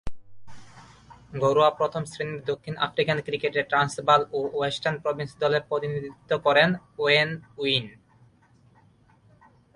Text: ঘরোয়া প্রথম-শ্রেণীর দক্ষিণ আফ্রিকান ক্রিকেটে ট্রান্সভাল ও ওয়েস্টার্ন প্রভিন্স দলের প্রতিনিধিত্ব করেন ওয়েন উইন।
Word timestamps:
ঘরোয়া 1.41 1.71
প্রথম-শ্রেণীর 1.79 2.41
দক্ষিণ 2.45 2.75
আফ্রিকান 2.85 3.17
ক্রিকেটে 3.27 3.61
ট্রান্সভাল 3.63 4.21
ও 4.37 4.39
ওয়েস্টার্ন 4.57 4.97
প্রভিন্স 5.03 5.31
দলের 5.43 5.63
প্রতিনিধিত্ব 5.69 6.31
করেন 6.45 6.69
ওয়েন 7.01 7.29
উইন। 7.57 7.85